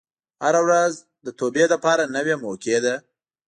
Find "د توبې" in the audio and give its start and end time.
1.25-1.65